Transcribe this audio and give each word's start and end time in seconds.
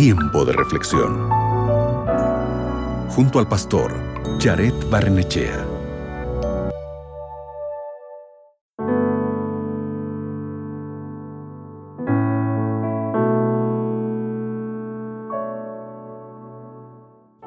Tiempo 0.00 0.44
de 0.44 0.52
reflexión. 0.52 1.28
Junto 3.08 3.40
al 3.40 3.48
pastor 3.48 3.92
Jared 4.38 4.72
Barnechea. 4.88 5.66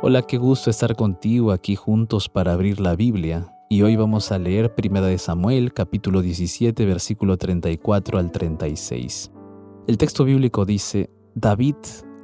Hola, 0.01 0.23
qué 0.27 0.37
gusto 0.37 0.69
estar 0.69 0.97
contigo 0.97 1.53
aquí 1.53 1.77
juntos 1.77 2.27
para 2.27 2.51
abrir 2.51 2.81
la 2.81 2.97
Biblia. 2.97 3.55
Y 3.69 3.83
hoy 3.83 3.95
vamos 3.95 4.29
a 4.33 4.37
leer 4.37 4.75
1 4.77 5.01
de 5.03 5.17
Samuel, 5.19 5.71
capítulo 5.71 6.21
17, 6.21 6.85
versículo 6.85 7.37
34 7.37 8.19
al 8.19 8.29
36. 8.29 9.31
El 9.87 9.97
texto 9.97 10.25
bíblico 10.25 10.65
dice, 10.65 11.09
David 11.33 11.77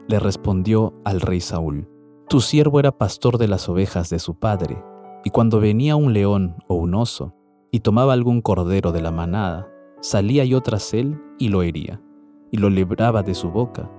le 0.07 0.19
respondió 0.19 0.93
al 1.03 1.21
rey 1.21 1.41
Saúl, 1.41 1.87
Tu 2.29 2.41
siervo 2.41 2.79
era 2.79 2.97
pastor 2.97 3.37
de 3.37 3.47
las 3.47 3.67
ovejas 3.69 4.09
de 4.09 4.19
su 4.19 4.35
padre, 4.35 4.83
y 5.23 5.29
cuando 5.29 5.59
venía 5.59 5.95
un 5.95 6.13
león 6.13 6.55
o 6.67 6.75
un 6.75 6.95
oso, 6.95 7.35
y 7.71 7.81
tomaba 7.81 8.13
algún 8.13 8.41
cordero 8.41 8.91
de 8.91 9.01
la 9.01 9.11
manada, 9.11 9.67
salía 10.01 10.45
yo 10.45 10.61
tras 10.61 10.93
él 10.93 11.19
y 11.37 11.49
lo 11.49 11.63
hería, 11.63 12.01
y 12.51 12.57
lo 12.57 12.69
libraba 12.69 13.23
de 13.23 13.33
su 13.33 13.49
boca. 13.49 13.91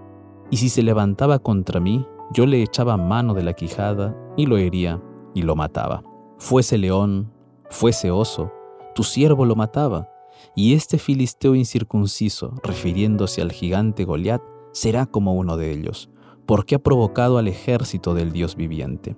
Y 0.51 0.57
si 0.57 0.69
se 0.69 0.83
levantaba 0.83 1.39
contra 1.39 1.81
mí, 1.81 2.07
yo 2.33 2.47
le 2.47 2.63
echaba 2.63 2.97
mano 2.97 3.35
de 3.35 3.43
la 3.43 3.53
quijada 3.53 4.17
y 4.37 4.47
lo 4.47 4.57
hería 4.57 5.03
y 5.35 5.43
lo 5.43 5.57
mataba. 5.57 6.03
Fuese 6.39 6.79
león, 6.79 7.33
fuese 7.71 8.11
oso, 8.11 8.53
tu 8.95 9.03
siervo 9.03 9.45
lo 9.45 9.57
mataba, 9.57 10.09
y 10.55 10.75
este 10.75 10.99
filisteo 10.99 11.55
incircunciso, 11.55 12.55
refiriéndose 12.63 13.43
al 13.43 13.53
gigante 13.53 14.05
Goliat, 14.05 14.43
será 14.79 15.07
como 15.07 15.35
uno 15.35 15.57
de 15.57 15.73
ellos, 15.73 16.09
porque 16.47 16.77
ha 16.77 16.79
provocado 16.79 17.39
al 17.39 17.49
ejército 17.49 18.15
del 18.15 18.33
Dios 18.33 18.55
viviente. 18.55 19.17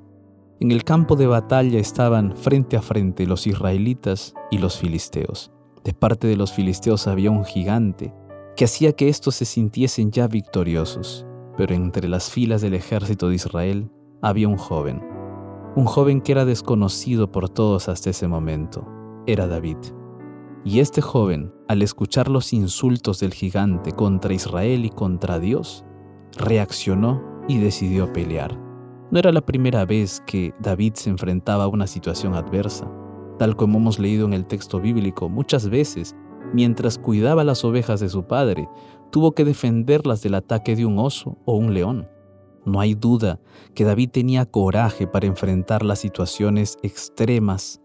En 0.58 0.70
el 0.70 0.84
campo 0.84 1.16
de 1.16 1.26
batalla 1.26 1.78
estaban 1.78 2.34
frente 2.36 2.76
a 2.76 2.82
frente 2.82 3.26
los 3.26 3.46
israelitas 3.46 4.34
y 4.50 4.58
los 4.58 4.78
filisteos. 4.78 5.52
De 5.84 5.92
parte 5.92 6.26
de 6.26 6.36
los 6.36 6.52
filisteos 6.52 7.06
había 7.06 7.30
un 7.30 7.44
gigante 7.44 8.14
que 8.56 8.64
hacía 8.64 8.92
que 8.92 9.08
éstos 9.08 9.36
se 9.36 9.44
sintiesen 9.44 10.10
ya 10.10 10.26
victoriosos, 10.28 11.26
pero 11.56 11.74
entre 11.74 12.08
las 12.08 12.30
filas 12.30 12.62
del 12.62 12.74
ejército 12.74 13.28
de 13.28 13.34
Israel 13.34 13.90
había 14.22 14.48
un 14.48 14.56
joven, 14.56 15.02
un 15.76 15.84
joven 15.84 16.20
que 16.20 16.32
era 16.32 16.44
desconocido 16.44 17.30
por 17.30 17.48
todos 17.48 17.88
hasta 17.88 18.10
ese 18.10 18.28
momento, 18.28 18.86
era 19.26 19.46
David. 19.46 19.78
Y 20.64 20.80
este 20.80 21.00
joven, 21.00 21.54
al 21.68 21.80
escuchar 21.80 22.28
los 22.28 22.52
insultos 22.52 23.20
del 23.20 23.32
gigante 23.32 23.92
contra 23.92 24.34
Israel 24.34 24.84
y 24.84 24.90
contra 24.90 25.38
Dios, 25.38 25.86
reaccionó 26.36 27.22
y 27.48 27.58
decidió 27.58 28.12
pelear. 28.12 28.58
No 29.10 29.18
era 29.18 29.32
la 29.32 29.40
primera 29.40 29.86
vez 29.86 30.22
que 30.26 30.52
David 30.60 30.94
se 30.94 31.08
enfrentaba 31.08 31.64
a 31.64 31.68
una 31.68 31.86
situación 31.86 32.34
adversa. 32.34 32.88
Tal 33.38 33.56
como 33.56 33.78
hemos 33.78 33.98
leído 33.98 34.26
en 34.26 34.34
el 34.34 34.46
texto 34.46 34.80
bíblico, 34.80 35.30
muchas 35.30 35.68
veces, 35.70 36.14
mientras 36.52 36.98
cuidaba 36.98 37.42
las 37.42 37.64
ovejas 37.64 38.00
de 38.00 38.10
su 38.10 38.24
padre, 38.24 38.68
tuvo 39.10 39.32
que 39.32 39.46
defenderlas 39.46 40.22
del 40.22 40.34
ataque 40.34 40.76
de 40.76 40.84
un 40.84 40.98
oso 40.98 41.38
o 41.46 41.56
un 41.56 41.72
león. 41.72 42.06
No 42.66 42.80
hay 42.80 42.92
duda 42.92 43.40
que 43.74 43.84
David 43.84 44.10
tenía 44.10 44.44
coraje 44.44 45.06
para 45.06 45.26
enfrentar 45.26 45.84
las 45.84 46.00
situaciones 46.00 46.76
extremas 46.82 47.80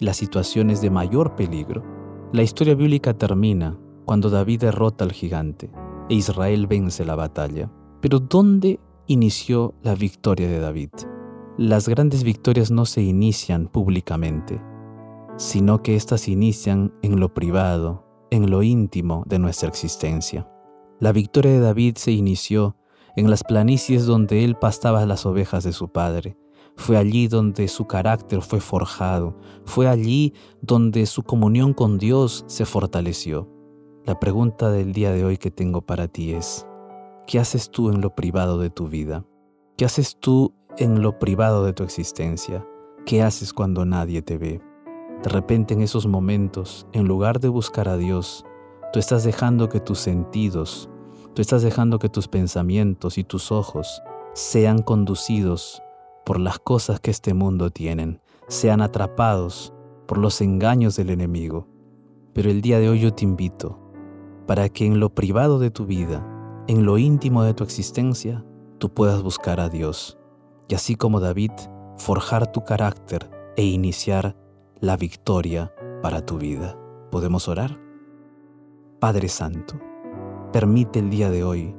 y 0.00 0.04
las 0.04 0.16
situaciones 0.16 0.80
de 0.80 0.90
mayor 0.90 1.36
peligro. 1.36 1.95
La 2.36 2.42
historia 2.42 2.74
bíblica 2.74 3.14
termina 3.14 3.78
cuando 4.04 4.28
David 4.28 4.60
derrota 4.60 5.04
al 5.04 5.12
gigante 5.12 5.70
e 6.10 6.16
Israel 6.16 6.66
vence 6.66 7.06
la 7.06 7.14
batalla. 7.14 7.72
Pero 8.02 8.18
¿dónde 8.18 8.78
inició 9.06 9.72
la 9.82 9.94
victoria 9.94 10.46
de 10.46 10.60
David? 10.60 10.90
Las 11.56 11.88
grandes 11.88 12.24
victorias 12.24 12.70
no 12.70 12.84
se 12.84 13.00
inician 13.00 13.68
públicamente, 13.68 14.60
sino 15.38 15.82
que 15.82 15.96
éstas 15.96 16.28
inician 16.28 16.92
en 17.00 17.20
lo 17.20 17.32
privado, 17.32 18.04
en 18.30 18.50
lo 18.50 18.62
íntimo 18.62 19.24
de 19.26 19.38
nuestra 19.38 19.70
existencia. 19.70 20.46
La 21.00 21.12
victoria 21.12 21.52
de 21.52 21.60
David 21.60 21.96
se 21.96 22.12
inició 22.12 22.76
en 23.16 23.30
las 23.30 23.44
planicies 23.44 24.04
donde 24.04 24.44
él 24.44 24.56
pastaba 24.56 25.06
las 25.06 25.24
ovejas 25.24 25.64
de 25.64 25.72
su 25.72 25.88
padre, 25.88 26.36
fue 26.76 26.96
allí 26.96 27.26
donde 27.26 27.68
su 27.68 27.86
carácter 27.86 28.42
fue 28.42 28.60
forjado, 28.60 29.36
fue 29.64 29.88
allí 29.88 30.34
donde 30.60 31.06
su 31.06 31.22
comunión 31.22 31.72
con 31.72 31.98
Dios 31.98 32.44
se 32.46 32.64
fortaleció. 32.64 33.48
La 34.04 34.20
pregunta 34.20 34.70
del 34.70 34.92
día 34.92 35.10
de 35.10 35.24
hoy 35.24 35.36
que 35.38 35.50
tengo 35.50 35.80
para 35.80 36.06
ti 36.06 36.32
es, 36.32 36.66
¿qué 37.26 37.40
haces 37.40 37.70
tú 37.70 37.90
en 37.90 38.00
lo 38.00 38.14
privado 38.14 38.58
de 38.58 38.70
tu 38.70 38.88
vida? 38.88 39.24
¿Qué 39.76 39.84
haces 39.84 40.16
tú 40.20 40.54
en 40.76 41.02
lo 41.02 41.18
privado 41.18 41.64
de 41.64 41.72
tu 41.72 41.82
existencia? 41.82 42.64
¿Qué 43.04 43.22
haces 43.22 43.52
cuando 43.52 43.84
nadie 43.84 44.22
te 44.22 44.38
ve? 44.38 44.60
De 45.22 45.30
repente 45.30 45.74
en 45.74 45.80
esos 45.80 46.06
momentos, 46.06 46.86
en 46.92 47.08
lugar 47.08 47.40
de 47.40 47.48
buscar 47.48 47.88
a 47.88 47.96
Dios, 47.96 48.44
tú 48.92 48.98
estás 48.98 49.24
dejando 49.24 49.68
que 49.68 49.80
tus 49.80 49.98
sentidos, 49.98 50.88
tú 51.34 51.42
estás 51.42 51.62
dejando 51.62 51.98
que 51.98 52.08
tus 52.08 52.28
pensamientos 52.28 53.18
y 53.18 53.24
tus 53.24 53.50
ojos 53.50 54.02
sean 54.34 54.82
conducidos 54.82 55.82
por 56.26 56.40
las 56.40 56.58
cosas 56.58 56.98
que 56.98 57.12
este 57.12 57.34
mundo 57.34 57.70
tienen, 57.70 58.20
sean 58.48 58.80
atrapados 58.82 59.72
por 60.08 60.18
los 60.18 60.40
engaños 60.40 60.96
del 60.96 61.10
enemigo. 61.10 61.68
Pero 62.32 62.50
el 62.50 62.62
día 62.62 62.80
de 62.80 62.88
hoy 62.88 62.98
yo 62.98 63.14
te 63.14 63.24
invito 63.24 63.78
para 64.44 64.68
que 64.68 64.86
en 64.86 64.98
lo 64.98 65.14
privado 65.14 65.60
de 65.60 65.70
tu 65.70 65.86
vida, 65.86 66.26
en 66.66 66.84
lo 66.84 66.98
íntimo 66.98 67.44
de 67.44 67.54
tu 67.54 67.62
existencia, 67.62 68.44
tú 68.78 68.92
puedas 68.92 69.22
buscar 69.22 69.60
a 69.60 69.68
Dios 69.68 70.18
y 70.68 70.74
así 70.74 70.96
como 70.96 71.20
David, 71.20 71.52
forjar 71.96 72.50
tu 72.50 72.64
carácter 72.64 73.30
e 73.56 73.64
iniciar 73.64 74.36
la 74.80 74.96
victoria 74.96 75.72
para 76.02 76.26
tu 76.26 76.38
vida. 76.38 76.76
¿Podemos 77.12 77.46
orar? 77.46 77.78
Padre 78.98 79.28
Santo, 79.28 79.78
permite 80.52 80.98
el 80.98 81.08
día 81.08 81.30
de 81.30 81.44
hoy 81.44 81.76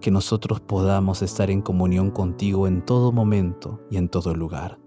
que 0.00 0.10
nosotros 0.10 0.60
podamos 0.60 1.22
estar 1.22 1.50
en 1.50 1.62
comunión 1.62 2.10
contigo 2.10 2.66
en 2.66 2.84
todo 2.84 3.12
momento 3.12 3.80
y 3.90 3.96
en 3.96 4.08
todo 4.08 4.34
lugar, 4.34 4.78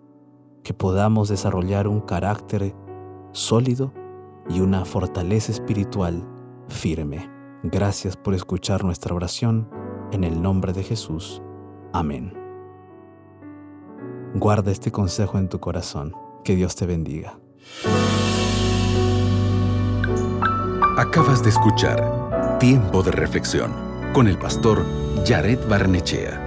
que 0.63 0.73
podamos 0.73 1.29
desarrollar 1.29 1.87
un 1.87 2.01
carácter 2.01 2.73
sólido 3.31 3.93
y 4.49 4.61
una 4.61 4.85
fortaleza 4.85 5.51
espiritual 5.51 6.27
firme. 6.67 7.29
Gracias 7.63 8.17
por 8.17 8.33
escuchar 8.33 8.83
nuestra 8.83 9.13
oración 9.13 9.69
en 10.11 10.23
el 10.23 10.41
nombre 10.41 10.73
de 10.73 10.83
Jesús. 10.83 11.41
Amén. 11.93 12.33
Guarda 14.35 14.71
este 14.71 14.91
consejo 14.91 15.37
en 15.37 15.49
tu 15.49 15.59
corazón. 15.59 16.13
Que 16.43 16.55
Dios 16.55 16.75
te 16.75 16.87
bendiga. 16.87 17.37
Acabas 20.97 21.43
de 21.43 21.49
escuchar 21.49 22.57
Tiempo 22.59 23.03
de 23.03 23.11
Reflexión 23.11 23.71
con 24.13 24.27
el 24.27 24.37
pastor 24.37 24.83
Jared 25.23 25.59
Barnechea. 25.67 26.40